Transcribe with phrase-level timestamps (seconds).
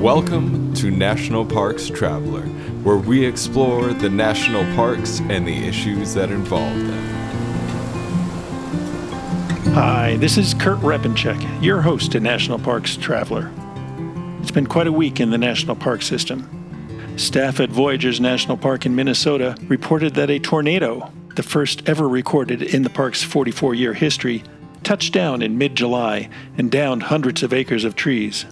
[0.00, 2.46] Welcome to National Parks Traveler,
[2.84, 7.08] where we explore the national parks and the issues that involve them.
[9.74, 13.52] Hi, this is Kurt Repanshek, your host at National Parks Traveler.
[14.40, 16.48] It's been quite a week in the national park system.
[17.18, 22.62] Staff at Voyageurs National Park in Minnesota reported that a tornado, the first ever recorded
[22.62, 24.44] in the park's 44 year history,
[24.82, 28.46] touched down in mid July and downed hundreds of acres of trees.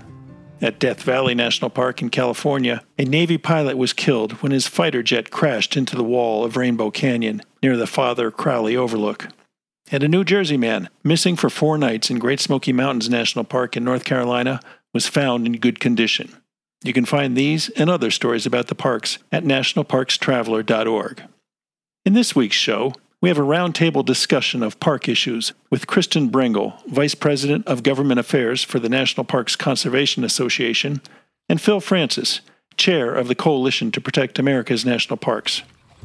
[0.61, 5.05] At Death Valley National Park in California, a Navy pilot was killed when his fighter
[5.05, 9.29] jet crashed into the wall of Rainbow Canyon near the Father Crowley Overlook.
[9.93, 13.77] And a New Jersey man, missing for four nights in Great Smoky Mountains National Park
[13.77, 14.61] in North Carolina,
[14.93, 16.35] was found in good condition.
[16.83, 21.23] You can find these and other stories about the parks at nationalparkstraveler.org.
[22.05, 26.81] In this week's show, we have a roundtable discussion of park issues with Kristen Brengel,
[26.87, 31.01] Vice President of Government Affairs for the National Parks Conservation Association,
[31.49, 32.41] and Phil Francis,
[32.77, 35.63] Chair of the Coalition to Protect America's National Parks.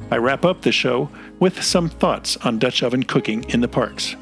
[0.09, 4.15] I wrap up the show with some thoughts on Dutch oven cooking in the parks.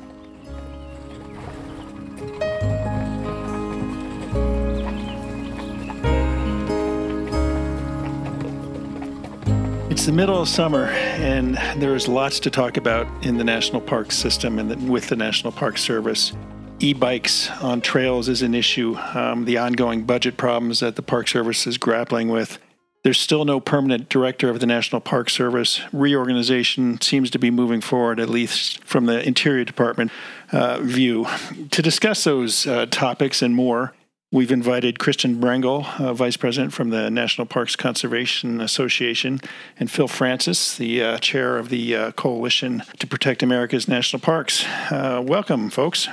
[10.01, 14.11] It's the middle of summer, and there's lots to talk about in the national park
[14.11, 16.33] system and the, with the National Park Service.
[16.79, 21.27] E bikes on trails is an issue, um, the ongoing budget problems that the Park
[21.27, 22.57] Service is grappling with.
[23.03, 25.81] There's still no permanent director of the National Park Service.
[25.93, 30.11] Reorganization seems to be moving forward, at least from the Interior Department
[30.51, 31.27] uh, view.
[31.69, 33.93] To discuss those uh, topics and more,
[34.33, 39.41] We've invited Kristen Brengel, uh, Vice President from the National Parks Conservation Association,
[39.77, 44.65] and Phil Francis, the uh, Chair of the uh, Coalition to Protect America's National Parks.
[44.89, 46.07] Uh, welcome, folks.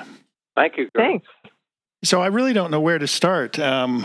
[0.56, 0.88] Thank you.
[0.96, 1.28] Thanks.
[2.02, 3.56] So, I really don't know where to start.
[3.60, 4.04] Um,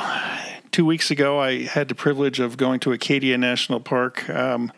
[0.70, 4.72] two weeks ago, I had the privilege of going to Acadia National Park um,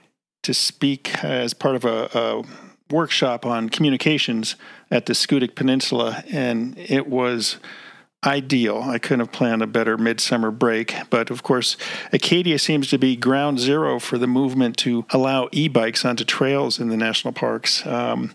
[0.43, 2.43] to speak as part of a, a
[2.89, 4.55] workshop on communications
[4.89, 7.57] at the Schoodic Peninsula, and it was
[8.25, 8.81] ideal.
[8.83, 10.95] I couldn't have planned a better midsummer break.
[11.09, 11.77] But of course,
[12.11, 16.79] Acadia seems to be ground zero for the movement to allow e bikes onto trails
[16.79, 17.85] in the national parks.
[17.85, 18.33] Um,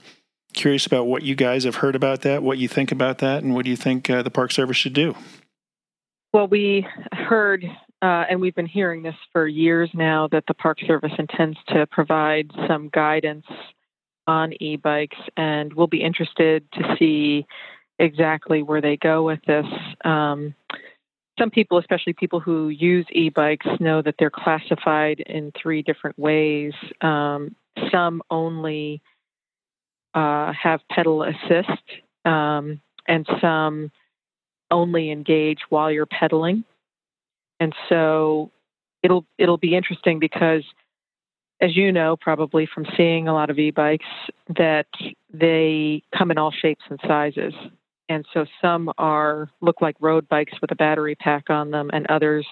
[0.52, 3.54] curious about what you guys have heard about that, what you think about that, and
[3.54, 5.14] what do you think uh, the Park Service should do?
[6.32, 7.64] Well, we heard,
[8.02, 11.86] uh, and we've been hearing this for years now, that the Park Service intends to
[11.86, 13.46] provide some guidance
[14.26, 17.46] on e bikes, and we'll be interested to see
[18.00, 19.66] exactly where they go with this.
[20.04, 20.54] Um,
[21.38, 26.18] some people, especially people who use e bikes, know that they're classified in three different
[26.18, 26.72] ways.
[27.00, 27.54] Um,
[27.92, 29.00] some only
[30.14, 31.80] uh, have pedal assist,
[32.24, 33.90] um, and some
[34.70, 36.64] only engage while you're pedaling.
[37.58, 38.50] And so
[39.02, 40.64] it'll it'll be interesting because
[41.60, 44.04] as you know probably from seeing a lot of e-bikes
[44.56, 44.86] that
[45.32, 47.54] they come in all shapes and sizes
[48.10, 52.06] and so some are look like road bikes with a battery pack on them and
[52.09, 52.44] others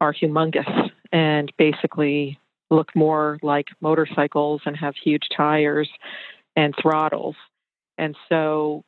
[0.00, 2.38] are humongous and basically
[2.70, 5.88] look more like motorcycles and have huge tires
[6.54, 7.34] and throttles.
[7.98, 8.84] And so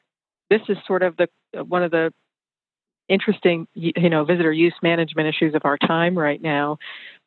[0.49, 1.29] this is sort of the
[1.65, 2.13] one of the
[3.09, 6.79] interesting you know visitor use management issues of our time right now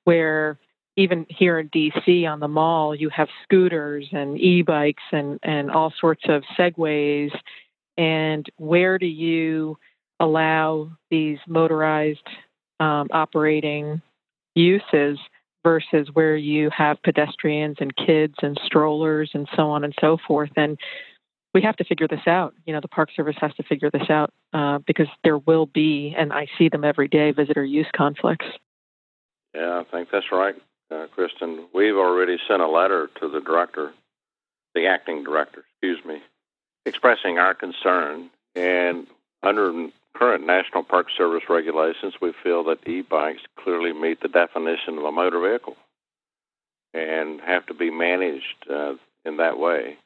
[0.05, 0.57] where
[0.95, 5.93] even here in DC on the mall you have scooters and e-bikes and and all
[5.99, 7.31] sorts of segways
[7.99, 9.77] and where do you
[10.21, 12.27] allow these motorized
[12.79, 14.01] um, operating
[14.55, 15.19] uses
[15.63, 20.49] versus where you have pedestrians and kids and strollers and so on and so forth?
[20.55, 20.79] And
[21.53, 22.53] we have to figure this out.
[22.65, 26.15] You know the park service has to figure this out uh, because there will be
[26.17, 28.45] and i see them every day visitor use conflicts.
[29.53, 30.55] Yeah i think that's right
[30.91, 31.67] uh, kristen.
[31.73, 33.91] We've already sent a letter to the director
[34.73, 36.21] the acting director excuse me
[36.85, 38.29] expressing our concern.
[38.55, 39.07] And
[39.43, 44.97] under current National Park Service regulations, we feel that e bikes clearly meet the definition
[44.97, 45.77] of a motor vehicle
[46.93, 49.97] and have to be managed uh, in that way.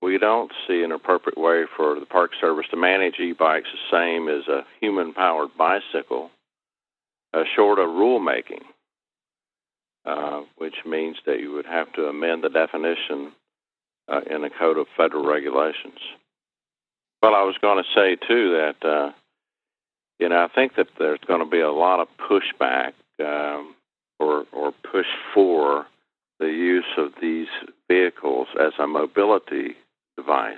[0.00, 3.96] We don't see an appropriate way for the Park Service to manage e bikes the
[3.96, 6.30] same as a human powered bicycle,
[7.32, 8.62] uh, short of rulemaking,
[10.04, 13.32] uh, which means that you would have to amend the definition
[14.08, 15.98] uh, in the Code of Federal Regulations.
[17.22, 19.12] Well, I was going to say too that uh,
[20.18, 23.74] you know I think that there's going to be a lot of pushback um,
[24.18, 25.86] or or push for
[26.38, 27.48] the use of these
[27.88, 29.74] vehicles as a mobility
[30.16, 30.56] device.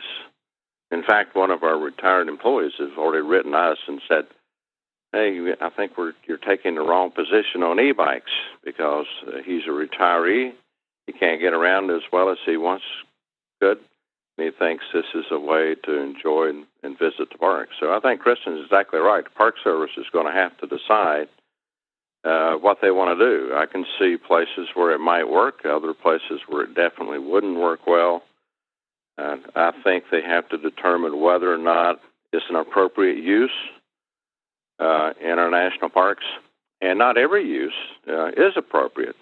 [0.91, 4.27] In fact, one of our retired employees has already written us and said,
[5.13, 8.31] hey, I think we're you're taking the wrong position on e-bikes
[8.65, 10.53] because uh, he's a retiree.
[11.07, 12.83] He can't get around as well as he once
[13.61, 13.79] could.
[14.39, 17.69] And he thinks this is a way to enjoy and, and visit the park.
[17.79, 19.25] So I think Kristen's exactly right.
[19.25, 21.29] The Park Service is going to have to decide
[22.25, 23.55] uh, what they want to do.
[23.55, 27.87] I can see places where it might work, other places where it definitely wouldn't work
[27.87, 28.23] well.
[29.19, 32.01] And I think they have to determine whether or not
[32.33, 33.51] it's an appropriate use
[34.79, 36.25] uh, in our national parks.
[36.81, 37.75] And not every use
[38.09, 39.17] uh, is appropriate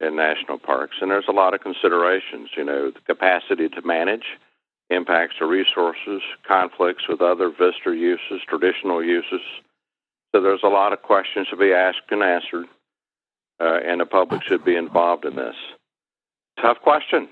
[0.00, 0.96] in national parks.
[1.00, 4.24] And there's a lot of considerations, you know, the capacity to manage,
[4.90, 9.40] impacts to resources, conflicts with other visitor uses, traditional uses.
[10.34, 12.66] So there's a lot of questions to be asked and answered,
[13.60, 15.56] uh, and the public should be involved in this.
[16.60, 17.28] Tough question.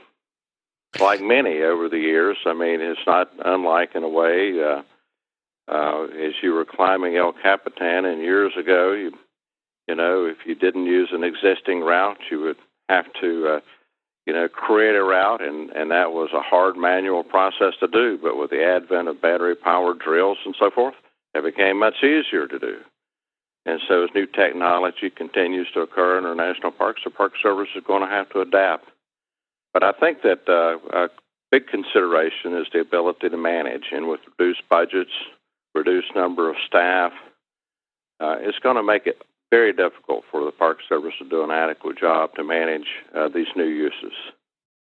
[1.00, 4.54] Like many over the years, I mean, it's not unlike in a way.
[4.62, 4.82] Uh,
[5.66, 9.12] uh, as you were climbing El Capitan, and years ago, you
[9.88, 12.56] you know, if you didn't use an existing route, you would
[12.88, 13.60] have to, uh,
[14.26, 18.18] you know, create a route, and and that was a hard manual process to do.
[18.22, 20.94] But with the advent of battery-powered drills and so forth,
[21.34, 22.78] it became much easier to do.
[23.66, 27.68] And so, as new technology continues to occur in our national parks, the Park Service
[27.74, 28.88] is going to have to adapt.
[29.72, 31.08] But I think that uh, a
[31.50, 35.12] big consideration is the ability to manage, and with reduced budgets,
[35.74, 37.12] reduced number of staff,
[38.20, 39.20] uh, it's going to make it
[39.54, 43.46] very difficult for the Park Service to do an adequate job to manage uh, these
[43.54, 44.12] new uses.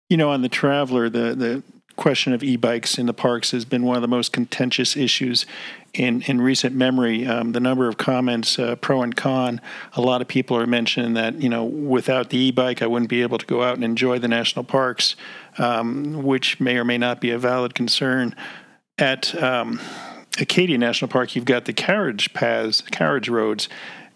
[0.08, 1.62] You know, on the Traveler, the, the
[1.96, 5.44] question of e-bikes in the parks has been one of the most contentious issues
[5.93, 7.26] in, in recent memory.
[7.26, 9.61] Um, the number of comments, uh, pro and con,
[9.93, 13.20] a lot of people are mentioning that, you know, without the e-bike, I wouldn't be
[13.20, 15.14] able to go out and enjoy the national parks,
[15.58, 18.34] um, which may or may not be a valid concern.
[18.96, 19.78] At um,
[20.40, 23.69] Acadia National Park, you've got the carriage paths, carriage roads,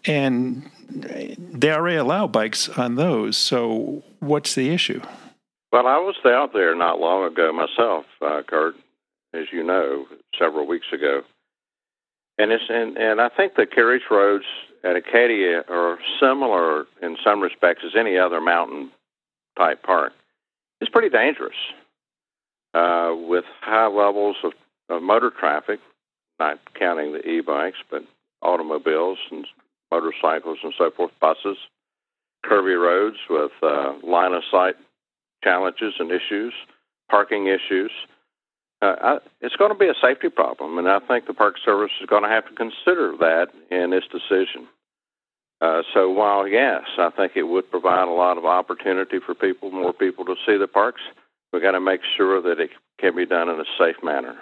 [0.05, 3.37] and they already allow bikes on those.
[3.37, 5.03] So, what's the issue?
[5.73, 8.75] Well, I was out there not long ago myself, uh, Kurt,
[9.35, 10.07] as you know,
[10.39, 11.23] several weeks ago,
[12.39, 14.45] and it's and, and I think the carriage roads
[14.85, 18.91] at Acadia are similar in some respects as any other mountain
[19.59, 20.13] type park.
[20.81, 21.57] It's pretty dangerous
[22.73, 24.53] uh, with high levels of,
[24.89, 25.81] of motor traffic
[26.39, 28.05] not counting the e-bikes, but
[28.43, 29.47] automobiles and
[29.91, 31.57] motorcycles and so forth, buses,
[32.45, 34.75] curvy roads with uh, line of sight
[35.43, 36.53] challenges and issues,
[37.11, 37.91] parking issues.
[38.81, 41.91] Uh, I, it's going to be a safety problem, and I think the Park Service
[42.01, 44.69] is going to have to consider that in its decision.
[45.61, 49.73] Uh, so while yes, I think it would provide a lot of opportunity for people,
[49.73, 51.01] more people to see the parks,
[51.53, 52.71] we've got to make sure that it
[53.01, 54.37] can be done in a safe manner.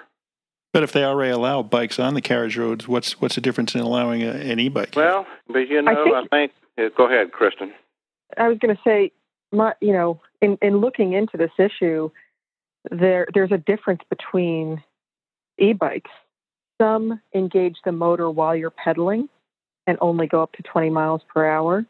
[0.77, 3.81] But if they already allow bikes on the carriage roads, what's what's the difference in
[3.81, 4.93] allowing a, an e-bike?
[4.95, 7.73] Well, but you know, I think, I think yeah, go ahead, Kristen.
[8.37, 9.11] I was going to say,
[9.53, 12.11] my, you know, in in looking into this issue,
[12.91, 14.83] there there's a difference between
[15.57, 16.11] e-bikes.
[16.79, 19.31] Some engage the motor while you're pedaling
[19.87, 21.87] and only go up to 20 miles per hour,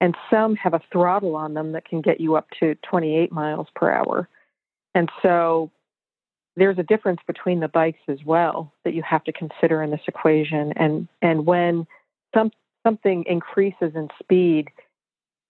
[0.00, 3.66] and some have a throttle on them that can get you up to 28 miles
[3.74, 4.28] per hour.
[4.94, 5.72] And so
[6.56, 10.00] there's a difference between the bikes as well that you have to consider in this
[10.06, 10.72] equation.
[10.76, 11.86] And and when
[12.34, 12.50] some
[12.86, 14.68] something increases in speed,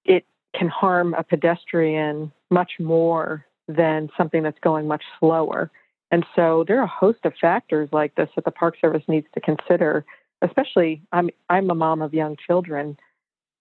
[0.05, 5.71] it can harm a pedestrian much more than something that's going much slower.
[6.11, 9.27] And so there are a host of factors like this that the Park Service needs
[9.35, 10.05] to consider.
[10.43, 12.97] Especially, I'm I'm a mom of young children.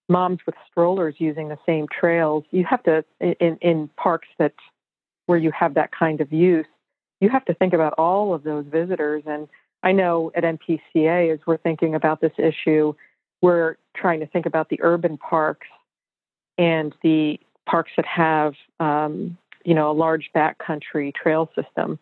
[0.10, 2.44] Moms with strollers using the same trails.
[2.52, 4.54] You have to in in parks that
[5.26, 6.66] where you have that kind of use
[7.22, 9.24] you have to think about all of those visitors.
[9.26, 9.48] And
[9.84, 12.94] I know at NPCA, as we're thinking about this issue,
[13.42, 15.68] we're trying to think about the urban parks
[16.58, 22.00] and the parks that have, um, you know, a large backcountry trail system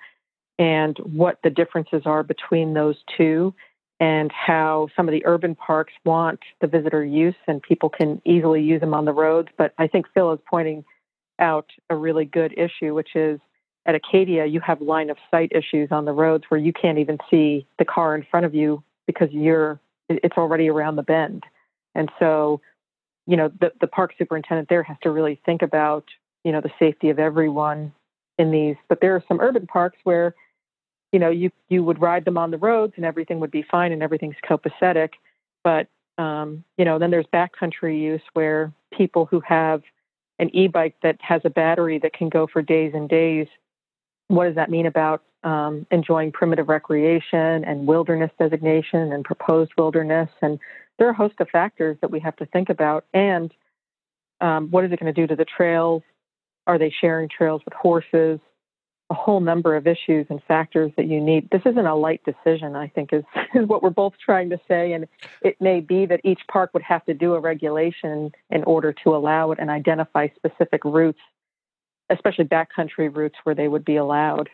[0.57, 3.53] and what the differences are between those two
[4.01, 8.61] and how some of the urban parks want the visitor use and people can easily
[8.61, 9.49] use them on the roads.
[9.57, 10.85] But I think Phil is pointing
[11.38, 13.39] out a really good issue, which is
[13.89, 17.17] at Acadia, you have line of sight issues on the roads where you can't even
[17.29, 19.79] see the car in front of you because you're
[20.10, 21.43] it's already around the bend.
[21.96, 22.62] And so,
[23.25, 26.05] you know, the, the park superintendent there has to really think about,
[26.43, 27.91] you know, the safety of everyone
[28.38, 28.75] in these.
[28.88, 30.36] But there are some urban parks where,
[31.12, 33.91] you know, you you would ride them on the roads and everything would be fine
[33.91, 35.10] and everything's copacetic.
[35.63, 35.88] But
[36.19, 39.81] um, you know, then there's backcountry use where people who have
[40.38, 43.48] an e-bike that has a battery that can go for days and days
[44.29, 50.29] what does that mean about um, enjoying primitive recreation and wilderness designation and proposed wilderness?
[50.41, 50.59] And
[50.98, 53.05] there are a host of factors that we have to think about.
[53.13, 53.51] And
[54.39, 56.03] um, what is it going to do to the trails?
[56.67, 58.39] Are they sharing trails with horses?
[59.09, 61.50] A whole number of issues and factors that you need.
[61.50, 63.24] This isn't a light decision, I think, is,
[63.55, 64.93] is what we're both trying to say.
[64.93, 65.07] And
[65.41, 69.15] it may be that each park would have to do a regulation in order to
[69.15, 71.19] allow it and identify specific routes
[72.10, 74.50] especially backcountry routes where they would be allowed.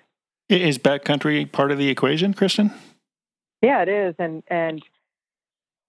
[0.50, 2.72] Is backcountry part of the equation, Kristen?
[3.62, 4.84] Yeah, it is, and and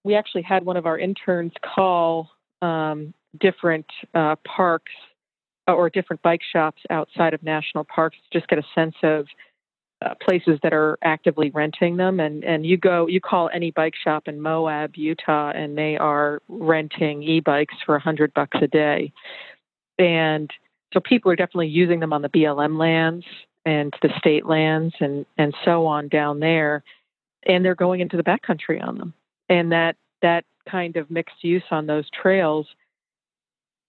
[0.03, 2.29] we actually had one of our interns call
[2.61, 4.93] um, different uh, parks
[5.67, 9.27] uh, or different bike shops outside of national parks to just get a sense of
[10.03, 12.19] uh, places that are actively renting them.
[12.19, 16.41] And and you go, you call any bike shop in Moab, Utah, and they are
[16.47, 19.11] renting e-bikes for a hundred bucks a day.
[19.99, 20.49] And
[20.93, 23.25] so people are definitely using them on the BLM lands
[23.65, 26.83] and the state lands and, and so on down there.
[27.45, 29.13] And they're going into the backcountry on them.
[29.49, 32.67] And that, that kind of mixed use on those trails,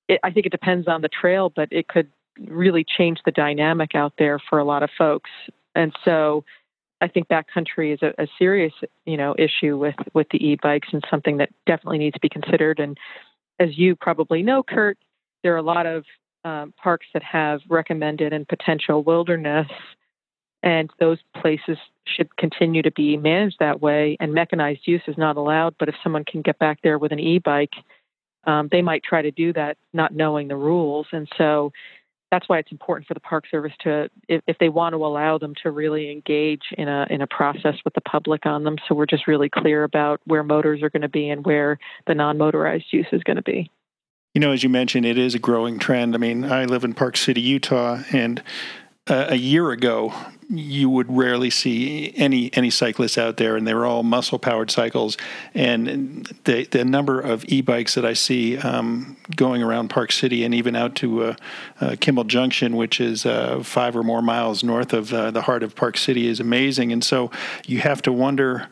[0.08, 2.08] it, I think it depends on the trail, but it could
[2.46, 5.30] really change the dynamic out there for a lot of folks.
[5.74, 6.44] And so
[7.00, 8.72] I think backcountry is a, a serious,
[9.06, 12.80] you know, issue with, with the e-bikes and something that definitely needs to be considered.
[12.80, 12.98] And
[13.60, 14.98] as you probably know, Kurt,
[15.42, 16.04] there are a lot of
[16.48, 19.68] um, parks that have recommended and potential wilderness,
[20.62, 24.16] and those places should continue to be managed that way.
[24.18, 27.20] And mechanized use is not allowed, but if someone can get back there with an
[27.20, 27.74] e-bike,
[28.44, 31.06] um, they might try to do that, not knowing the rules.
[31.12, 31.70] And so
[32.30, 35.38] that's why it's important for the Park Service to, if, if they want to allow
[35.38, 38.76] them, to really engage in a in a process with the public on them.
[38.86, 42.14] So we're just really clear about where motors are going to be and where the
[42.14, 43.70] non-motorized use is going to be.
[44.38, 46.14] You know, as you mentioned, it is a growing trend.
[46.14, 48.40] I mean, I live in Park City, Utah, and
[49.08, 50.14] uh, a year ago,
[50.48, 54.70] you would rarely see any any cyclists out there, and they were all muscle powered
[54.70, 55.16] cycles.
[55.54, 60.44] And the the number of e bikes that I see um, going around Park City
[60.44, 61.34] and even out to uh,
[61.80, 65.64] uh, Kimball Junction, which is uh, five or more miles north of uh, the heart
[65.64, 66.92] of Park City, is amazing.
[66.92, 67.32] And so
[67.66, 68.68] you have to wonder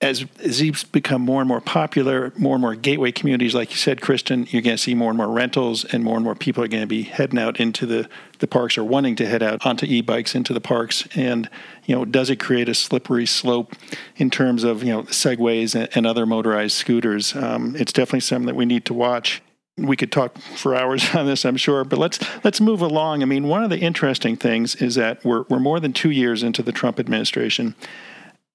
[0.00, 4.00] as, these become more and more popular, more and more gateway communities, like you said,
[4.00, 6.68] Kristen, you're going to see more and more rentals, and more and more people are
[6.68, 9.86] going to be heading out into the, the parks or wanting to head out onto
[9.86, 11.08] e-bikes into the parks.
[11.16, 11.50] And
[11.84, 13.74] you know, does it create a slippery slope
[14.16, 17.34] in terms of you know segways and, and other motorized scooters?
[17.34, 19.42] Um, it's definitely something that we need to watch.
[19.76, 23.22] We could talk for hours on this, I'm sure, but let's let's move along.
[23.22, 26.44] I mean, one of the interesting things is that we're we're more than two years
[26.44, 27.74] into the Trump administration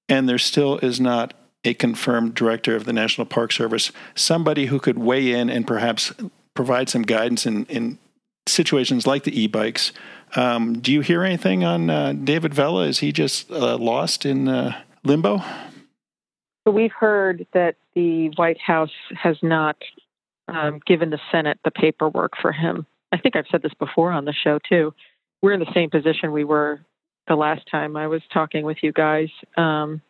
[0.09, 1.33] and there still is not
[1.63, 6.13] a confirmed director of the National Park Service, somebody who could weigh in and perhaps
[6.53, 7.97] provide some guidance in, in
[8.47, 9.91] situations like the e-bikes.
[10.35, 12.85] Um, do you hear anything on uh, David Vela?
[12.85, 15.41] Is he just uh, lost in uh, limbo?
[16.65, 19.77] So we've heard that the White House has not
[20.47, 22.85] um, given the Senate the paperwork for him.
[23.11, 24.93] I think I've said this before on the show too.
[25.41, 26.81] We're in the same position we were
[27.27, 29.29] the last time I was talking with you guys.
[29.57, 30.01] Um,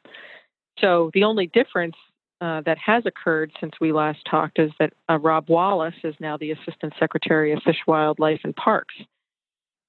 [0.80, 1.96] so the only difference
[2.42, 6.38] uh, that has occurred since we last talked is that uh, Rob Wallace is now
[6.38, 8.96] the Assistant Secretary of Fish, Wildlife, and Parks.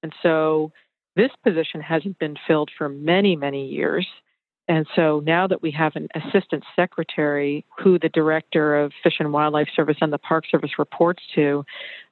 [0.02, 0.70] And so
[1.16, 4.06] this position hasn't been filled for many, many years.
[4.66, 9.32] And so now that we have an assistant secretary who the director of Fish and
[9.32, 11.64] Wildlife Service and the Park Service reports to,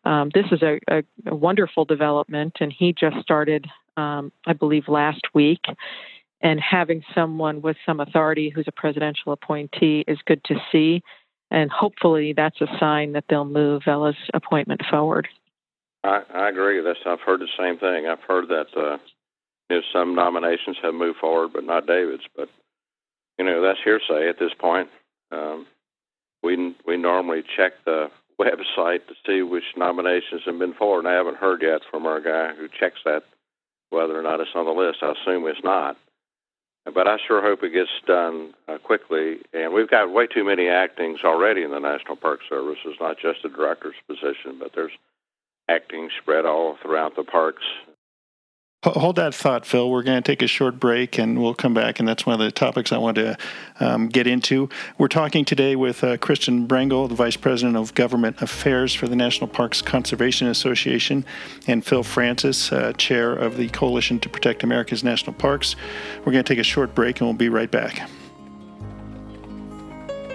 [0.04, 2.54] um, this is a, a, a, wonderful development.
[2.61, 3.66] And he just started,
[3.97, 5.65] um, I believe, last week.
[6.41, 11.03] And having someone with some authority who's a presidential appointee is good to see.
[11.51, 15.29] And hopefully that's a sign that they'll move Vela's appointment forward.
[16.05, 16.83] I, I agree.
[16.83, 18.07] That's I've heard the same thing.
[18.07, 18.99] I've heard that uh,
[19.71, 22.25] you know, some nominations have moved forward, but not David's.
[22.37, 22.49] But
[23.39, 24.89] you know, that's hearsay at this point.
[25.31, 25.67] Um,
[26.43, 31.15] we we normally check the website to see which nominations have been forward, and I
[31.15, 33.23] haven't heard yet from our guy who checks that
[33.93, 34.99] whether or not it's on the list.
[35.03, 35.97] I assume it's not.
[36.85, 39.39] But I sure hope it gets done uh, quickly.
[39.53, 42.79] And we've got way too many actings already in the National Park Service.
[42.85, 44.93] It's not just a director's position, but there's
[45.69, 47.63] acting spread all throughout the parks
[48.85, 49.89] Hold that thought, Phil.
[49.89, 52.41] We're going to take a short break and we'll come back, and that's one of
[52.41, 53.39] the topics I want to
[53.79, 54.69] um, get into.
[54.99, 59.15] We're talking today with uh, Kristen Brengel, the Vice President of Government Affairs for the
[59.15, 61.25] National Parks Conservation Association,
[61.69, 65.77] and Phil Francis, uh, Chair of the Coalition to Protect America's National Parks.
[66.25, 68.11] We're going to take a short break and we'll be right back.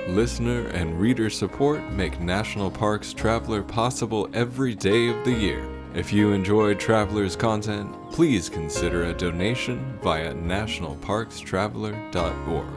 [0.08, 5.77] Listener and reader support make National Parks Traveler possible every day of the year.
[5.96, 12.68] If you enjoy Traveler's content, please consider a donation via nationalparkstraveler.org.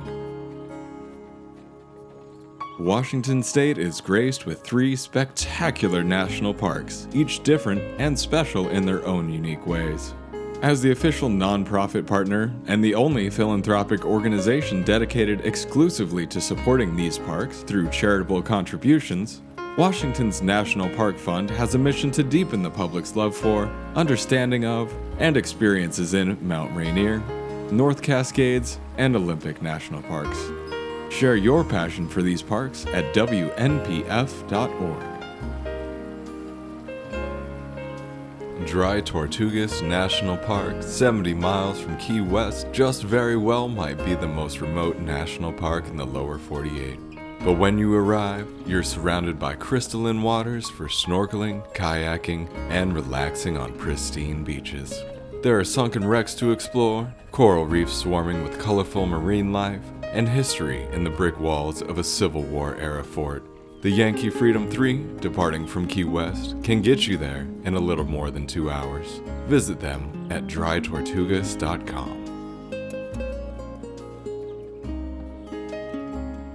[2.79, 9.05] Washington State is graced with three spectacular national parks, each different and special in their
[9.05, 10.15] own unique ways.
[10.63, 17.19] As the official nonprofit partner and the only philanthropic organization dedicated exclusively to supporting these
[17.19, 19.43] parks through charitable contributions,
[19.77, 24.93] Washington's National Park Fund has a mission to deepen the public's love for, understanding of,
[25.19, 27.19] and experiences in Mount Rainier,
[27.71, 30.39] North Cascades, and Olympic National Parks.
[31.09, 34.49] Share your passion for these parks at WNPF.org.
[38.67, 44.29] Dry Tortugas National Park, 70 miles from Key West, just very well might be the
[44.29, 46.99] most remote national park in the lower 48.
[47.43, 53.73] But when you arrive, you're surrounded by crystalline waters for snorkeling, kayaking, and relaxing on
[53.79, 55.03] pristine beaches.
[55.43, 60.83] There are sunken wrecks to explore, coral reefs swarming with colorful marine life, and history
[60.93, 63.47] in the brick walls of a Civil War era fort.
[63.81, 68.05] The Yankee Freedom 3, departing from Key West, can get you there in a little
[68.05, 69.23] more than two hours.
[69.47, 72.20] Visit them at drytortugas.com.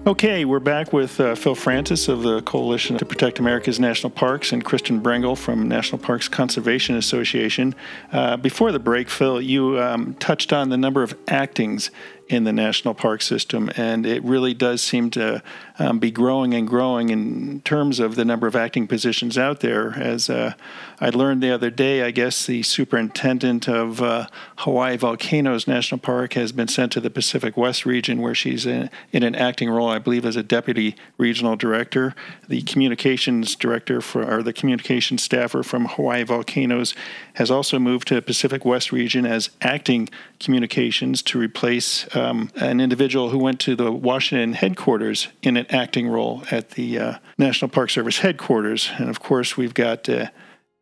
[0.08, 4.52] Okay, we're back with uh, Phil Francis of the Coalition to Protect America's National Parks
[4.52, 7.74] and Kristen Brengel from National Parks Conservation Association.
[8.12, 11.90] Uh, before the break, Phil, you um, touched on the number of actings
[12.28, 15.42] in the national park system, and it really does seem to
[15.78, 19.94] um, be growing and growing in terms of the number of acting positions out there.
[19.98, 20.54] As uh,
[21.00, 24.28] I learned the other day, I guess the superintendent of uh,
[24.58, 28.90] Hawaii Volcanoes National Park has been sent to the Pacific West region, where she's in,
[29.12, 32.16] in an acting role, I believe, as a deputy regional director.
[32.48, 36.94] The communications director for, or the communications staffer from Hawaii Volcanoes
[37.34, 42.80] has also moved to the Pacific West region as acting communications to replace um, an
[42.80, 47.70] individual who went to the Washington headquarters in an acting role at the uh, National
[47.70, 48.90] Park Service headquarters.
[48.98, 50.28] And of course, we've got uh,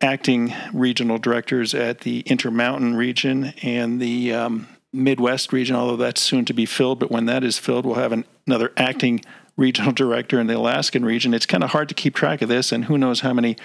[0.00, 6.44] acting regional directors at the Intermountain region and the um, Midwest region, although that's soon
[6.44, 6.98] to be filled.
[6.98, 9.24] But when that is filled, we'll have an, another acting
[9.56, 11.32] regional director in the Alaskan region.
[11.32, 13.56] It's kind of hard to keep track of this, and who knows how many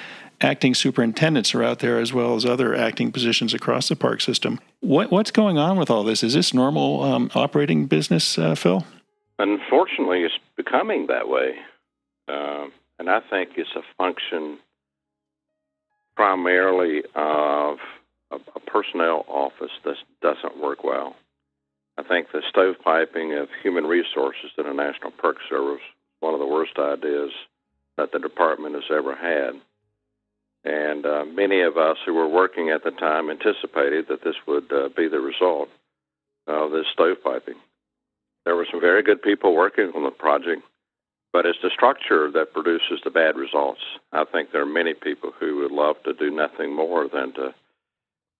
[0.42, 4.60] acting superintendents are out there as well as other acting positions across the park system.
[4.82, 6.24] What, what's going on with all this?
[6.24, 8.86] Is this normal um, operating business, uh, Phil?
[9.40, 11.56] Unfortunately, it's becoming that way.
[12.28, 12.68] Uh,
[13.00, 14.60] and I think it's a function
[16.16, 17.78] primarily of
[18.32, 21.16] a, a personnel office that doesn't work well.
[21.98, 26.40] I think the stovepiping of human resources in a National Park Service is one of
[26.42, 27.32] the worst ideas
[27.98, 29.62] that the department has ever had.
[30.66, 34.72] And uh, many of us who were working at the time anticipated that this would
[34.72, 35.70] uh, be the result
[36.48, 37.56] of this stovepiping.
[38.50, 40.64] There were some very good people working on the project,
[41.32, 43.82] but it's the structure that produces the bad results.
[44.12, 47.54] I think there are many people who would love to do nothing more than to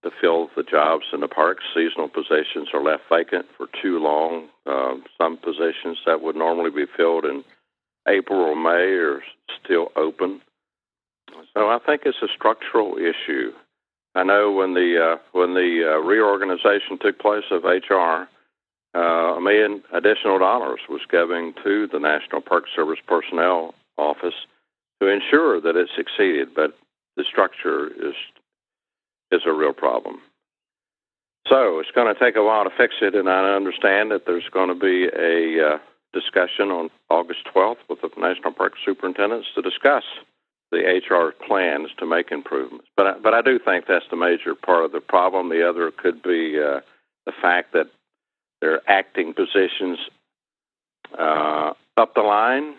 [0.04, 1.64] to fill the jobs in the parks.
[1.76, 4.48] Seasonal positions are left vacant for too long.
[4.66, 7.44] Uh, some positions that would normally be filled in
[8.08, 9.22] April or May are
[9.64, 10.42] still open.
[11.54, 13.52] So I think it's a structural issue.
[14.16, 18.28] I know when the uh, when the uh, reorganization took place of HR,
[18.96, 24.46] uh, a million additional dollars was given to the National Park Service Personnel Office
[25.02, 26.56] to ensure that it succeeded.
[26.56, 26.78] But
[27.16, 28.16] the structure is
[29.32, 30.22] is a real problem.
[31.48, 34.48] So it's going to take a while to fix it, and I understand that there's
[34.52, 35.78] going to be a uh,
[36.14, 40.04] discussion on August 12th with the National Park Superintendents to discuss
[40.72, 42.88] the HR plans to make improvements.
[42.96, 45.50] But I, but I do think that's the major part of the problem.
[45.50, 46.82] The other could be uh,
[47.26, 47.88] the fact that
[48.62, 50.00] there are acting positions
[51.18, 52.76] uh, up the line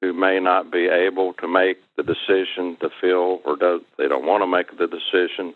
[0.00, 4.26] who may not be able to make the decision to fill, or do, they don't
[4.26, 5.54] want to make the decision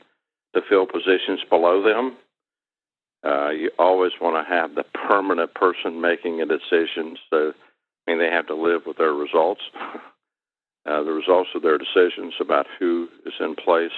[0.55, 2.17] to fill positions below them.
[3.25, 7.17] Uh, you always want to have the permanent person making a decision.
[7.29, 7.53] So,
[8.07, 9.63] I mean, they have to live with their results.
[10.87, 13.91] uh, the results of their decisions about who is in place.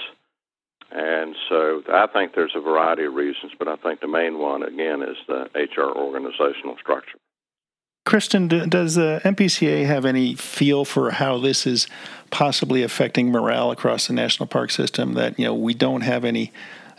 [0.90, 4.62] And so I think there's a variety of reasons, but I think the main one,
[4.62, 7.18] again, is the HR organizational structure.
[8.06, 11.86] Kristen, does the NPCA have any feel for how this is
[12.30, 15.12] possibly affecting morale across the national park system?
[15.12, 16.50] That you know we don't have any.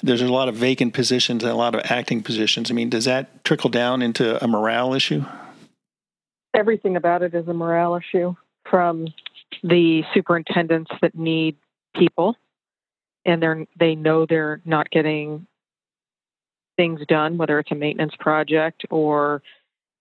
[0.04, 2.70] There's a lot of vacant positions and a lot of acting positions.
[2.70, 5.26] I mean, does that trickle down into a morale issue?
[6.54, 8.36] Everything about it is a morale issue,
[8.70, 9.08] from
[9.64, 11.56] the superintendents that need
[11.96, 12.36] people
[13.26, 15.46] and they're they know they're not getting
[16.78, 19.42] things done, whether it's a maintenance project or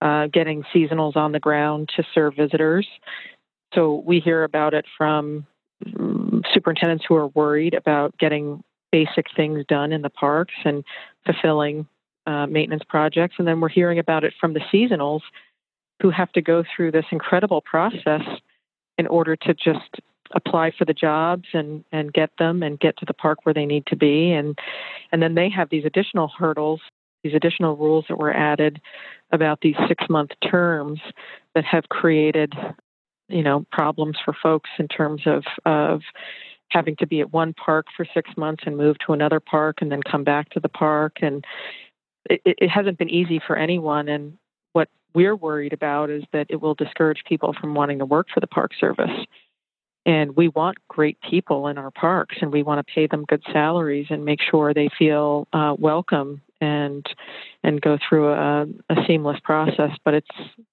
[0.01, 2.87] uh, getting seasonals on the ground to serve visitors.
[3.73, 5.45] So we hear about it from
[5.85, 10.83] um, superintendents who are worried about getting basic things done in the parks and
[11.25, 11.85] fulfilling
[12.25, 13.35] uh, maintenance projects.
[13.37, 15.21] And then we're hearing about it from the seasonals
[16.01, 18.21] who have to go through this incredible process
[18.97, 19.99] in order to just
[20.35, 23.65] apply for the jobs and, and get them and get to the park where they
[23.65, 24.31] need to be.
[24.31, 24.57] And,
[25.11, 26.81] and then they have these additional hurdles,
[27.23, 28.79] these additional rules that were added
[29.31, 30.99] about these six month terms
[31.55, 32.53] that have created,
[33.27, 36.01] you know, problems for folks in terms of, of
[36.69, 39.91] having to be at one park for six months and move to another park and
[39.91, 41.17] then come back to the park.
[41.21, 41.43] And
[42.29, 44.07] it, it hasn't been easy for anyone.
[44.07, 44.37] And
[44.73, 48.39] what we're worried about is that it will discourage people from wanting to work for
[48.39, 49.25] the Park Service.
[50.05, 53.43] And we want great people in our parks, and we want to pay them good
[53.51, 57.05] salaries and make sure they feel uh, welcome and
[57.63, 59.91] and go through a, a seamless process.
[60.03, 60.29] But it's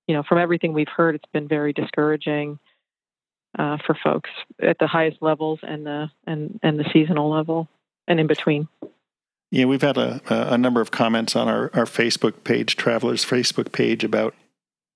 [0.06, 2.58] you know from everything we've heard, it's been very discouraging
[3.58, 4.30] uh, for folks
[4.62, 7.68] at the highest levels and the and and the seasonal level
[8.08, 8.68] and in between.
[9.50, 13.70] Yeah, we've had a, a number of comments on our, our Facebook page, Travelers Facebook
[13.70, 14.34] page, about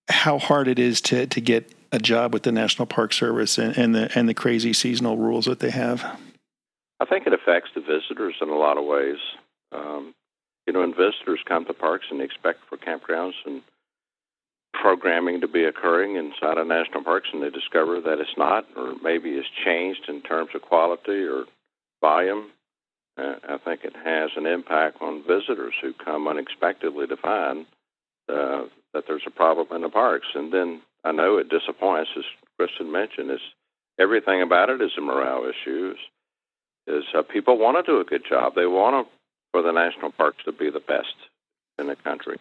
[0.08, 3.76] how hard it is to, to get a job with the National Park Service and,
[3.76, 6.18] and the and the crazy seasonal rules that they have.
[7.00, 9.18] I think it affects the visitors in a lot of ways.
[9.72, 10.14] Um,
[10.66, 13.62] you know, when visitors come to parks and expect for campgrounds and
[14.72, 18.94] programming to be occurring inside of national parks, and they discover that it's not, or
[19.02, 21.44] maybe it's changed in terms of quality or
[22.00, 22.50] volume,
[23.18, 27.66] uh, I think it has an impact on visitors who come unexpectedly to find
[28.28, 30.28] uh, that there's a problem in the parks.
[30.34, 32.24] And then I know it disappoints, as
[32.58, 33.40] Kristen mentioned, is
[33.98, 35.94] everything about it is a morale issue.
[36.86, 38.54] Is, uh, people want to do a good job.
[38.54, 39.12] They want to,
[39.52, 41.14] for the national parks to be the best
[41.78, 42.38] in the country.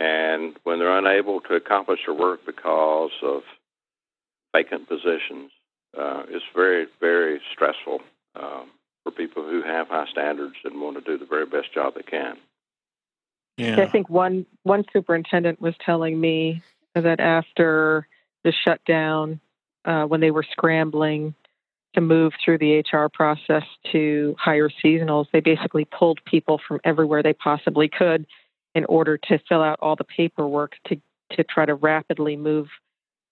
[0.00, 3.42] And when they're unable to accomplish their work because of
[4.54, 5.50] vacant positions,
[5.96, 8.00] uh, it's very, very stressful.
[8.34, 8.70] Um,
[9.08, 12.02] for people who have high standards and want to do the very best job they
[12.02, 12.36] can.
[13.56, 13.80] Yeah.
[13.80, 16.62] I think one one superintendent was telling me
[16.94, 18.06] that after
[18.44, 19.40] the shutdown,
[19.84, 21.34] uh, when they were scrambling
[21.94, 27.22] to move through the HR process to hire seasonals, they basically pulled people from everywhere
[27.22, 28.26] they possibly could
[28.74, 31.00] in order to fill out all the paperwork to
[31.32, 32.68] to try to rapidly move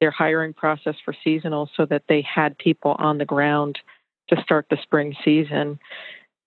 [0.00, 3.78] their hiring process for seasonals so that they had people on the ground
[4.28, 5.78] to start the spring season.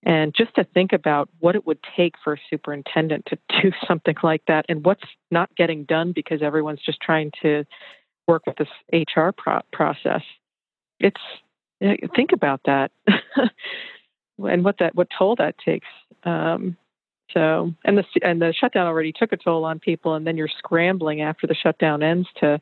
[0.04, 4.16] And just to think about what it would take for a superintendent to do something
[4.24, 7.66] like that and what's not getting done because everyone's just trying to
[8.28, 10.22] work with this HR pro- process.
[11.00, 11.22] It's
[12.16, 12.92] think about that
[14.38, 15.88] and what that what toll that takes.
[16.24, 16.78] Um,
[17.34, 20.50] so and the and the shutdown already took a toll on people, and then you're
[20.58, 22.60] scrambling after the shutdown ends to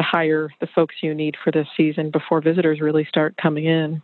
[0.00, 4.02] to hire the folks you need for this season before visitors really start coming in.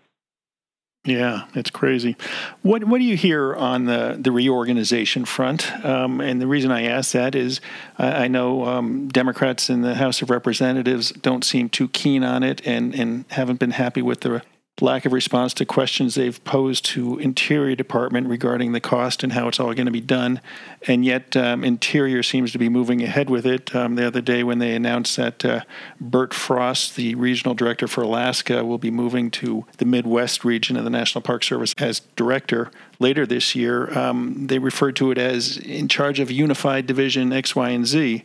[1.07, 2.17] Yeah, it's crazy.
[2.63, 5.73] What what do you hear on the, the reorganization front?
[5.85, 7.61] Um, and the reason I ask that is
[7.97, 12.43] I, I know um, Democrats in the House of Representatives don't seem too keen on
[12.43, 14.43] it and, and haven't been happy with the
[14.81, 19.49] lack of response to questions they've posed to Interior Department regarding the cost and how
[19.49, 20.41] it's all going to be done.
[20.87, 23.75] And yet, um, Interior seems to be moving ahead with it.
[23.75, 25.61] Um, the other day, when they announced that uh,
[25.99, 30.85] Bert Frost, the regional director for Alaska, will be moving to the Midwest region of
[30.85, 35.59] the National Park Service as director later this year, um, they referred to it as
[35.59, 38.23] in charge of Unified Division X, Y, and Z.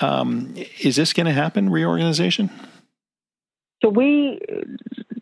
[0.00, 2.50] Um, is this going to happen, reorganization?
[3.82, 4.40] So we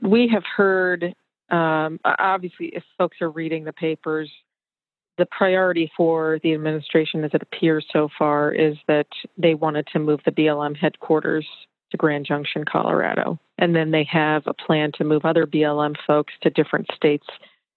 [0.03, 1.15] we have heard,
[1.51, 4.31] um, obviously, if folks are reading the papers,
[5.19, 9.07] the priority for the administration, as it appears so far, is that
[9.38, 11.47] they wanted to move the BLM headquarters
[11.91, 13.38] to Grand Junction, Colorado.
[13.59, 17.27] And then they have a plan to move other BLM folks to different states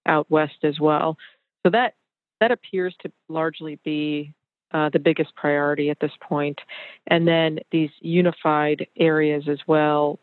[0.06, 1.18] out west as well.
[1.64, 1.96] So that
[2.40, 4.34] that appears to largely be
[4.72, 6.60] uh, the biggest priority at this point.
[7.08, 10.20] And then these unified areas as well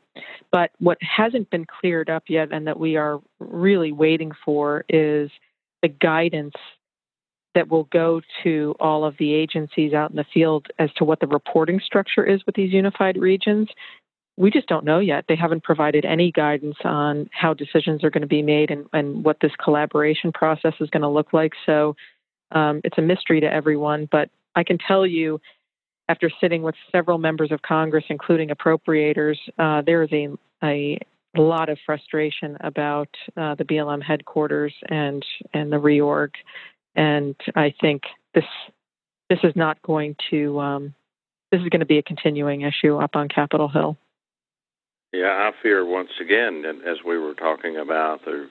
[0.53, 5.31] but what hasn't been cleared up yet and that we are really waiting for is
[5.81, 6.55] the guidance
[7.55, 11.21] that will go to all of the agencies out in the field as to what
[11.21, 13.69] the reporting structure is with these unified regions.
[14.37, 15.25] We just don't know yet.
[15.29, 19.25] They haven't provided any guidance on how decisions are going to be made and, and
[19.25, 21.53] what this collaboration process is going to look like.
[21.67, 21.97] So
[22.53, 24.09] um, it's a mystery to everyone.
[24.11, 25.41] But I can tell you
[26.12, 30.98] after sitting with several members of Congress, including appropriators, uh, there is a,
[31.35, 36.33] a lot of frustration about uh, the BLM headquarters and and the reorg,
[36.94, 38.03] and I think
[38.35, 38.44] this
[39.31, 40.94] this is not going to um,
[41.51, 43.96] this is going to be a continuing issue up on Capitol Hill.
[45.14, 48.51] Yeah, I fear once again, as we were talking about the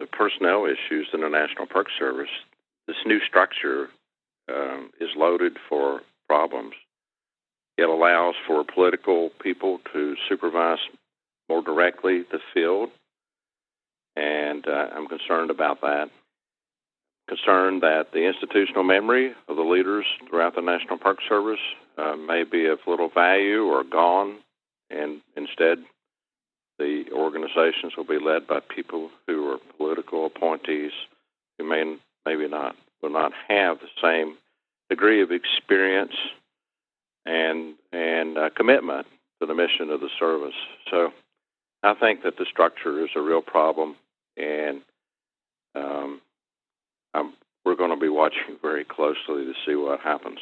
[0.00, 2.34] the personnel issues in the National Park Service,
[2.88, 3.90] this new structure
[4.48, 6.00] um, is loaded for
[6.30, 6.74] problems.
[7.76, 10.78] It allows for political people to supervise
[11.48, 12.90] more directly the field,
[14.14, 16.08] and uh, I'm concerned about that.
[17.26, 21.58] Concerned that the institutional memory of the leaders throughout the National Park Service
[21.98, 24.36] uh, may be of little value or gone,
[24.88, 25.78] and instead
[26.78, 30.92] the organizations will be led by people who are political appointees
[31.58, 34.36] who may maybe not will not have the same
[34.90, 36.14] degree of experience
[37.24, 39.06] and and uh, commitment
[39.40, 40.54] to the mission of the service.
[40.90, 41.12] So
[41.82, 43.96] I think that the structure is a real problem,
[44.36, 44.82] and
[45.74, 46.20] um,
[47.64, 50.38] we're going to be watching very closely to see what happens.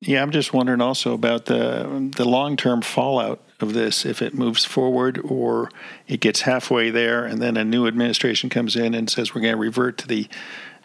[0.00, 4.32] Yeah, I'm just wondering also about the the long term fallout of this if it
[4.32, 5.70] moves forward or
[6.06, 9.54] it gets halfway there and then a new administration comes in and says we're going
[9.54, 10.28] to revert to the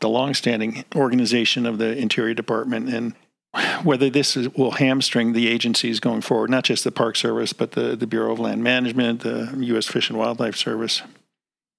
[0.04, 3.16] the longstanding organization of the Interior Department and
[3.84, 7.72] whether this is, will hamstring the agencies going forward, not just the Park Service, but
[7.72, 9.88] the, the Bureau of Land Management, the U.S.
[9.88, 11.04] Fish and Wildlife Service,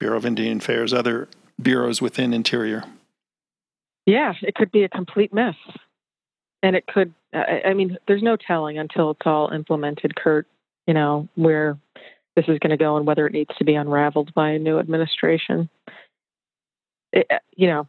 [0.00, 1.28] Bureau of Indian Affairs, other
[1.60, 2.84] bureaus within Interior.
[4.06, 5.56] Yeah, it could be a complete mess.
[6.62, 10.46] And it could, I mean, there's no telling until it's all implemented, Kurt,
[10.86, 11.76] you know, where
[12.36, 14.78] this is going to go and whether it needs to be unraveled by a new
[14.78, 15.68] administration.
[17.12, 17.86] It, you know,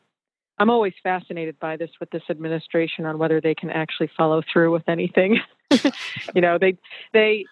[0.57, 4.71] I'm always fascinated by this with this administration on whether they can actually follow through
[4.71, 5.39] with anything.
[6.33, 6.77] you know, they
[7.13, 7.45] they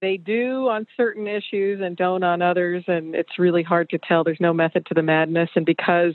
[0.00, 4.24] they do on certain issues and don't on others, and it's really hard to tell.
[4.24, 6.14] There's no method to the madness, and because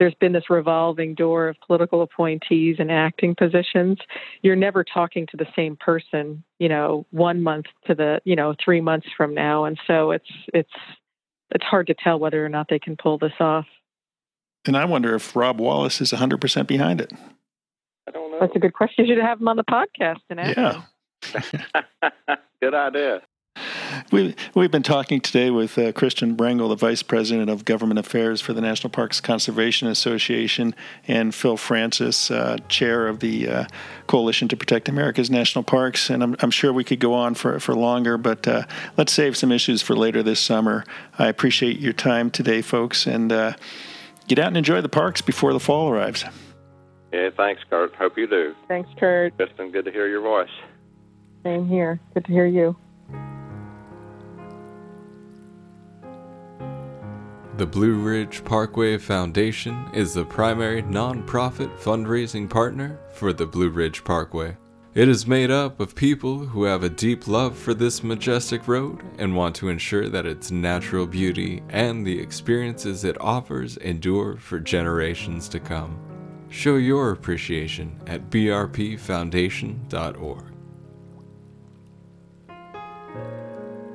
[0.00, 3.98] there's been this revolving door of political appointees and acting positions,
[4.42, 8.52] you're never talking to the same person, you know, one month to the, you know,
[8.64, 10.72] three months from now, and so it's it's
[11.54, 13.66] it's hard to tell whether or not they can pull this off.
[14.64, 17.12] And I wonder if Rob Wallace is 100% behind it.
[18.06, 18.38] I don't know.
[18.40, 19.04] That's a good question.
[19.06, 20.82] You should have him on the podcast and ask yeah.
[22.60, 23.22] good idea.
[24.10, 28.40] We, we've been talking today with uh, Kristen Brengel, the Vice President of Government Affairs
[28.40, 30.74] for the National Parks Conservation Association,
[31.06, 33.64] and Phil Francis, uh, Chair of the uh,
[34.06, 36.10] Coalition to Protect America's National Parks.
[36.10, 38.64] And I'm, I'm sure we could go on for, for longer, but uh,
[38.96, 40.84] let's save some issues for later this summer.
[41.18, 43.52] I appreciate your time today, folks, and uh,
[44.34, 46.24] get out and enjoy the parks before the fall arrives.
[47.12, 47.94] Yeah, thanks, Kurt.
[47.96, 48.54] Hope you do.
[48.68, 49.36] Thanks, Kurt.
[49.36, 50.48] Kristen, good to hear your voice.
[51.44, 52.00] Same here.
[52.14, 52.74] Good to hear you.
[57.58, 64.02] The Blue Ridge Parkway Foundation is the primary nonprofit fundraising partner for the Blue Ridge
[64.04, 64.56] Parkway.
[64.94, 69.00] It is made up of people who have a deep love for this majestic road
[69.16, 74.60] and want to ensure that its natural beauty and the experiences it offers endure for
[74.60, 75.98] generations to come.
[76.50, 80.44] Show your appreciation at brpfoundation.org.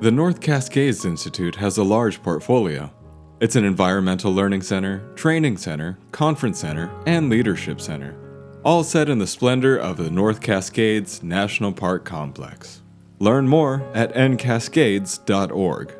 [0.00, 2.92] The North Cascades Institute has a large portfolio.
[3.38, 8.16] It's an environmental learning center, training center, conference center, and leadership center,
[8.64, 12.82] all set in the splendor of the North Cascades National Park Complex.
[13.18, 15.92] Learn more at ncascades.org.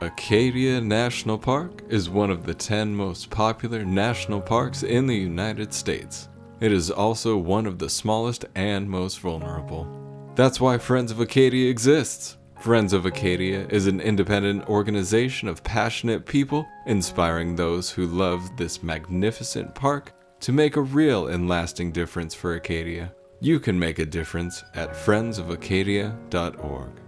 [0.00, 5.72] Acadia National Park is one of the 10 most popular national parks in the United
[5.72, 6.28] States.
[6.60, 9.86] It is also one of the smallest and most vulnerable.
[10.34, 12.36] That's why Friends of Acadia exists.
[12.62, 18.84] Friends of Acadia is an independent organization of passionate people inspiring those who love this
[18.84, 23.12] magnificent park to make a real and lasting difference for Acadia.
[23.40, 27.00] You can make a difference at friendsofacadia.org.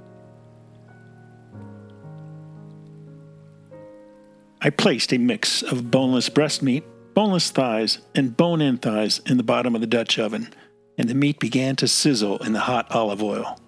[4.60, 6.82] I placed a mix of boneless breast meat,
[7.14, 10.52] boneless thighs, and bone in thighs in the bottom of the Dutch oven
[10.98, 13.60] and the meat began to sizzle in the hot olive oil.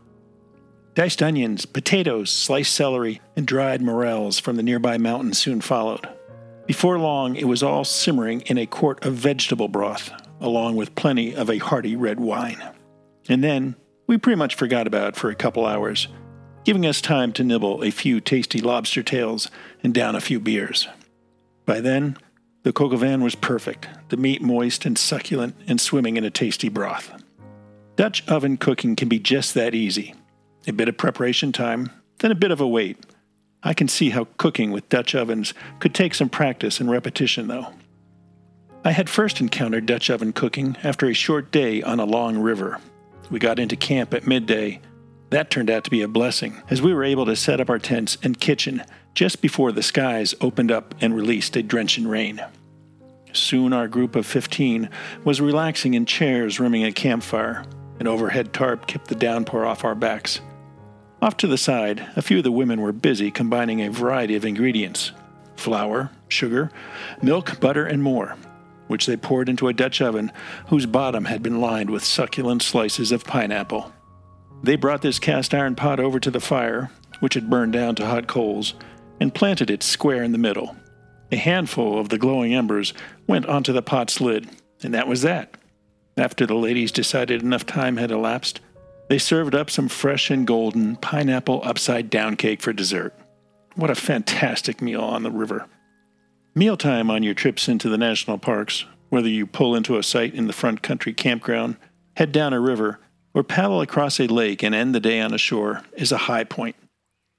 [0.97, 6.09] Diced onions, potatoes, sliced celery, and dried morels from the nearby mountain soon followed.
[6.65, 11.37] Before long, it was all simmering in a quart of vegetable broth, along with plenty
[11.37, 12.63] of a hearty red wine.
[13.29, 16.09] And then we pretty much forgot about it for a couple hours,
[16.65, 19.51] giving us time to nibble a few tasty lobster tails
[19.83, 20.89] and down a few beers.
[21.67, 22.17] By then,
[22.63, 27.23] the vin was perfect, the meat moist and succulent and swimming in a tasty broth.
[27.97, 30.15] Dutch oven cooking can be just that easy.
[30.67, 32.99] A bit of preparation time, then a bit of a wait.
[33.63, 37.73] I can see how cooking with Dutch ovens could take some practice and repetition, though.
[38.85, 42.81] I had first encountered Dutch oven cooking after a short day on a long river.
[43.31, 44.81] We got into camp at midday.
[45.31, 47.81] That turned out to be a blessing, as we were able to set up our
[47.81, 52.41] tents and kitchen just before the skies opened up and released a drenching rain.
[53.33, 54.89] Soon our group of 15
[55.25, 57.65] was relaxing in chairs rimming a campfire.
[57.99, 60.41] An overhead tarp kept the downpour off our backs.
[61.23, 64.45] Off to the side, a few of the women were busy combining a variety of
[64.45, 65.13] ingredients
[65.57, 66.71] flour, sugar,
[67.23, 68.37] milk, butter, and more
[68.89, 70.33] which they poured into a Dutch oven
[70.69, 73.93] whose bottom had been lined with succulent slices of pineapple.
[74.63, 78.07] They brought this cast iron pot over to the fire, which had burned down to
[78.07, 78.75] hot coals,
[79.21, 80.77] and planted it square in the middle.
[81.33, 82.95] A handful of the glowing embers
[83.27, 84.49] went onto the pot's lid,
[84.83, 85.57] and that was that.
[86.17, 88.61] After the ladies decided enough time had elapsed,
[89.09, 93.15] they served up some fresh and golden pineapple upside down cake for dessert.
[93.75, 95.67] What a fantastic meal on the river.
[96.55, 100.47] Mealtime on your trips into the national parks, whether you pull into a site in
[100.47, 101.77] the front country campground,
[102.17, 102.99] head down a river,
[103.35, 106.45] or paddle across a lake and end the day on a shore, is a high
[106.45, 106.75] point.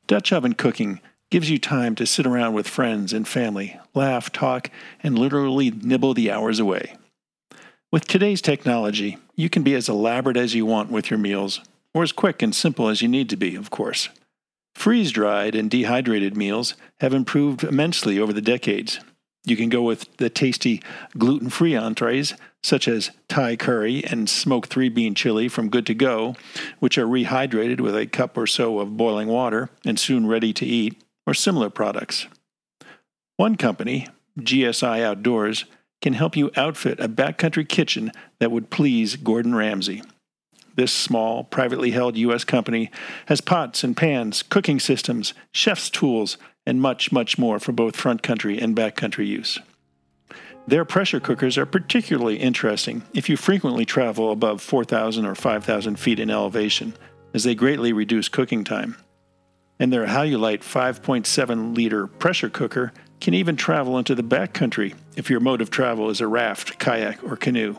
[0.06, 1.02] Dutch oven cooking
[1.32, 4.70] gives you time to sit around with friends and family, laugh, talk,
[5.02, 6.96] and literally nibble the hours away.
[7.92, 11.62] With today's technology, you can be as elaborate as you want with your meals,
[11.94, 14.10] or as quick and simple as you need to be, of course.
[14.76, 19.00] Freeze dried and dehydrated meals have improved immensely over the decades.
[19.46, 20.82] You can go with the tasty
[21.18, 25.94] gluten free entrees, such as Thai curry and smoked three bean chili from Good to
[25.94, 26.36] Go,
[26.80, 30.66] which are rehydrated with a cup or so of boiling water and soon ready to
[30.66, 32.28] eat, or similar products.
[33.38, 35.66] One company, GSI Outdoors,
[36.02, 40.02] can help you outfit a backcountry kitchen that would please Gordon Ramsay.
[40.76, 42.44] This small, privately held U.S.
[42.44, 42.92] company
[43.26, 48.22] has pots and pans, cooking systems, chef's tools, and much, much more for both front
[48.22, 49.58] country and backcountry use.
[50.68, 56.20] Their pressure cookers are particularly interesting if you frequently travel above 4,000 or 5,000 feet
[56.20, 56.94] in elevation,
[57.34, 58.98] as they greatly reduce cooking time.
[59.80, 65.40] And their Halulite 5.7 liter pressure cooker can even travel into the backcountry if your
[65.40, 67.76] mode of travel is a raft, kayak, or canoe.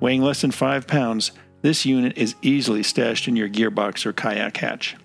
[0.00, 4.56] Weighing less than 5 pounds, this unit is easily stashed in your gearbox or kayak
[4.56, 4.96] hatch.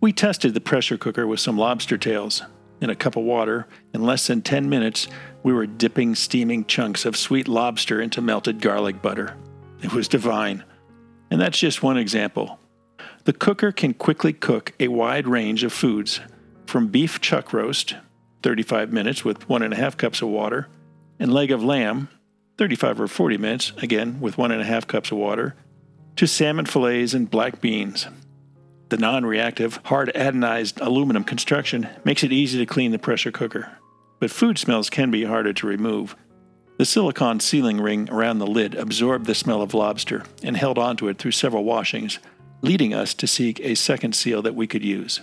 [0.00, 2.42] We tested the pressure cooker with some lobster tails.
[2.80, 5.08] In a cup of water, in less than 10 minutes,
[5.42, 9.36] we were dipping steaming chunks of sweet lobster into melted garlic butter.
[9.82, 10.64] It was divine.
[11.30, 12.58] And that's just one example.
[13.24, 16.20] The cooker can quickly cook a wide range of foods,
[16.66, 17.96] from beef chuck roast,
[18.44, 20.68] 35 minutes with 1.5 cups of water,
[21.18, 22.10] and leg of lamb,
[22.58, 25.56] 35 or 40 minutes, again with 1.5 cups of water,
[26.16, 28.06] to salmon fillets and black beans.
[28.90, 33.78] The non reactive, hard anodized aluminum construction makes it easy to clean the pressure cooker,
[34.20, 36.14] but food smells can be harder to remove.
[36.76, 41.08] The silicone sealing ring around the lid absorbed the smell of lobster and held onto
[41.08, 42.18] it through several washings,
[42.60, 45.22] leading us to seek a second seal that we could use.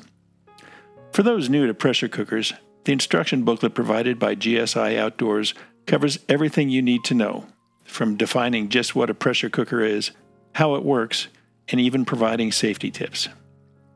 [1.11, 2.53] For those new to pressure cookers,
[2.83, 5.53] the instruction booklet provided by GSI Outdoors
[5.85, 7.45] covers everything you need to know,
[7.83, 10.11] from defining just what a pressure cooker is
[10.53, 11.27] how it works,
[11.69, 13.29] and even providing safety tips.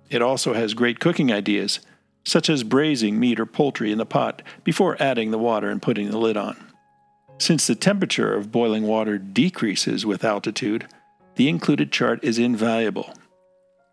[0.09, 1.79] It also has great cooking ideas,
[2.23, 6.09] such as braising meat or poultry in the pot before adding the water and putting
[6.09, 6.55] the lid on.
[7.37, 10.87] Since the temperature of boiling water decreases with altitude,
[11.35, 13.13] the included chart is invaluable.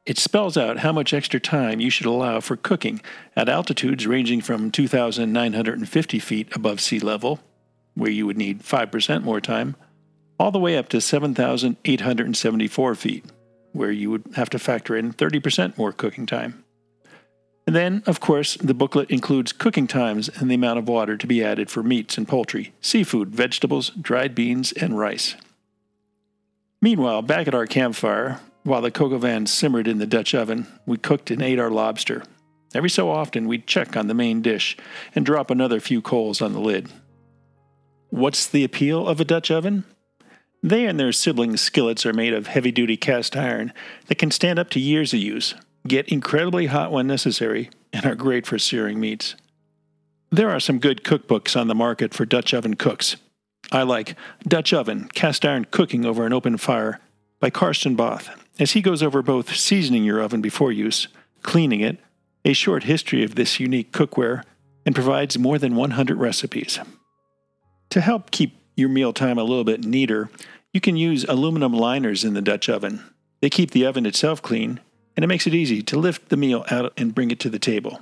[0.04, 3.00] It spells out how much extra time you should allow for cooking
[3.36, 7.38] at altitudes ranging from 2,950 feet above sea level,
[7.94, 9.76] where you would need 5% more time,
[10.40, 13.24] all the way up to 7,874 feet,
[13.72, 16.64] where you would have to factor in 30% more cooking time.
[17.64, 21.26] And then, of course, the booklet includes cooking times and the amount of water to
[21.28, 25.36] be added for meats and poultry, seafood, vegetables, dried beans, and rice.
[26.80, 31.30] Meanwhile, back at our campfire, while the vin simmered in the Dutch oven, we cooked
[31.30, 32.22] and ate our lobster.
[32.74, 34.76] Every so often, we'd check on the main dish
[35.14, 36.88] and drop another few coals on the lid.
[38.10, 39.84] What's the appeal of a Dutch oven?
[40.62, 43.72] They and their sibling skillets are made of heavy duty cast iron
[44.06, 45.54] that can stand up to years of use,
[45.86, 49.34] get incredibly hot when necessary, and are great for searing meats.
[50.30, 53.16] There are some good cookbooks on the market for Dutch oven cooks.
[53.70, 57.00] I like Dutch Oven Cast Iron Cooking Over an Open Fire
[57.40, 58.28] by Carsten Bothe,
[58.58, 61.08] as he goes over both seasoning your oven before use,
[61.42, 61.98] cleaning it,
[62.44, 64.42] a short history of this unique cookware,
[64.84, 66.78] and provides more than 100 recipes.
[67.90, 70.30] To help keep your mealtime a little bit neater,
[70.72, 73.04] you can use aluminum liners in the Dutch oven.
[73.40, 74.80] They keep the oven itself clean,
[75.16, 77.58] and it makes it easy to lift the meal out and bring it to the
[77.58, 78.00] table.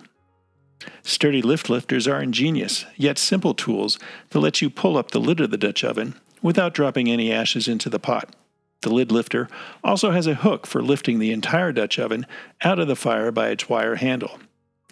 [1.03, 3.99] Sturdy lift lifters are ingenious, yet simple tools
[4.31, 7.69] that let you pull up the lid of the Dutch oven without dropping any ashes
[7.69, 8.35] into the pot.
[8.83, 9.49] The lid lifter
[9.85, 12.27] also has a hook for lifting the entire Dutch oven
[12.63, 14.39] out of the fire by its wire handle.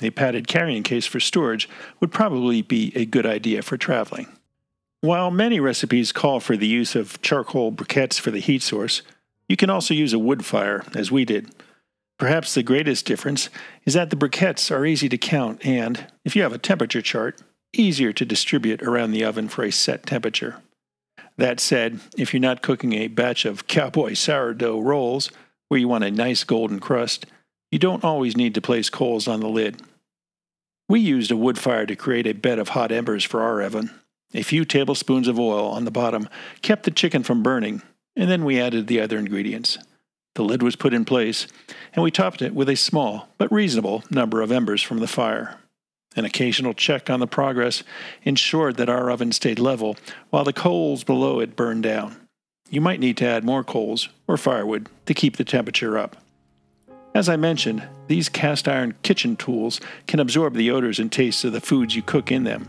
[0.01, 1.69] A padded carrying case for storage
[2.01, 4.29] would probably be a good idea for traveling.
[5.01, 9.03] While many recipes call for the use of charcoal briquettes for the heat source,
[9.49, 11.55] you can also use a wood fire, as we did.
[12.19, 13.49] Perhaps the greatest difference
[13.85, 17.41] is that the briquettes are easy to count and, if you have a temperature chart,
[17.73, 20.57] easier to distribute around the oven for a set temperature.
[21.39, 25.31] That said, if you're not cooking a batch of cowboy sourdough rolls
[25.69, 27.27] where you want a nice golden crust,
[27.71, 29.81] you don't always need to place coals on the lid.
[30.89, 33.91] We used a wood fire to create a bed of hot embers for our oven.
[34.35, 36.29] A few tablespoons of oil on the bottom
[36.61, 37.83] kept the chicken from burning,
[38.17, 39.79] and then we added the other ingredients.
[40.35, 41.47] The lid was put in place,
[41.93, 45.59] and we topped it with a small but reasonable number of embers from the fire.
[46.19, 47.85] An occasional check on the progress
[48.25, 49.97] ensured that our oven stayed level
[50.31, 52.17] while the coals below it burned down.
[52.69, 56.17] You might need to add more coals or firewood to keep the temperature up.
[57.15, 61.53] As I mentioned, these cast iron kitchen tools can absorb the odors and tastes of
[61.53, 62.69] the foods you cook in them.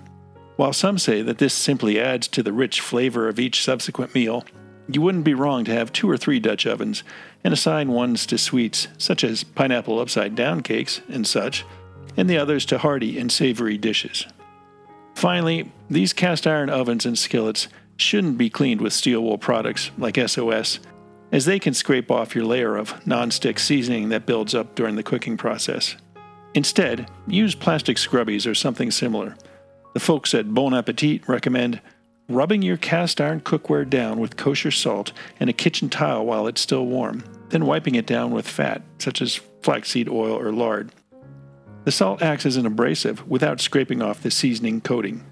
[0.55, 4.45] While some say that this simply adds to the rich flavor of each subsequent meal,
[4.87, 7.03] you wouldn't be wrong to have two or three Dutch ovens
[7.43, 11.65] and assign ones to sweets, such as pineapple upside down cakes and such,
[12.17, 14.25] and the others to hearty and savory dishes.
[15.15, 20.17] Finally, these cast iron ovens and skillets shouldn't be cleaned with steel wool products like
[20.17, 20.79] SOS,
[21.31, 25.03] as they can scrape off your layer of non-stick seasoning that builds up during the
[25.03, 25.95] cooking process.
[26.53, 29.35] Instead, use plastic scrubbies or something similar.
[29.93, 31.81] The folks at Bon Appetit recommend
[32.29, 36.61] rubbing your cast iron cookware down with kosher salt and a kitchen towel while it's
[36.61, 40.91] still warm, then wiping it down with fat, such as flaxseed oil or lard.
[41.85, 45.25] The salt acts as an abrasive without scraping off the seasoning coating.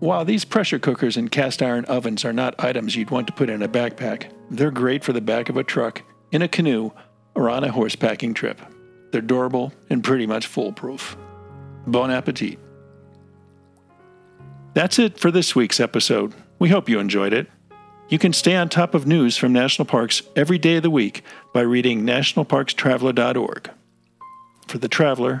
[0.00, 3.50] While these pressure cookers and cast iron ovens are not items you'd want to put
[3.50, 6.92] in a backpack, they're great for the back of a truck, in a canoe,
[7.34, 8.60] or on a horsepacking trip.
[9.10, 11.16] They're durable and pretty much foolproof.
[11.86, 12.58] Bon appetit.
[14.74, 16.34] That's it for this week's episode.
[16.58, 17.48] We hope you enjoyed it.
[18.08, 21.22] You can stay on top of news from national parks every day of the week
[21.52, 23.70] by reading nationalparkstraveler.org.
[24.66, 25.40] For The Traveler,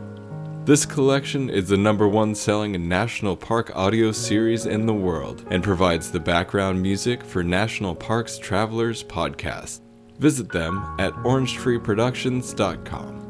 [0.63, 5.63] This collection is the number one selling national park audio series in the world and
[5.63, 9.81] provides the background music for National Parks Travelers podcast.
[10.19, 13.20] Visit them at orangetreeproductions.com.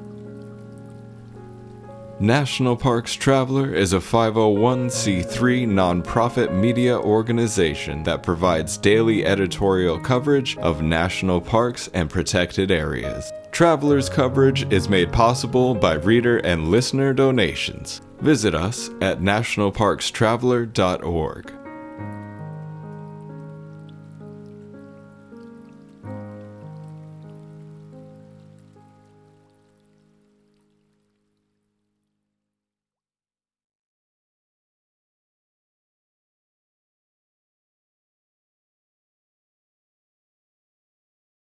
[2.22, 10.84] National Parks Traveler is a 501c3 nonprofit media organization that provides daily editorial coverage of
[10.84, 13.32] national parks and protected areas.
[13.52, 18.02] Traveler's coverage is made possible by reader and listener donations.
[18.20, 21.61] Visit us at nationalparkstraveler.org.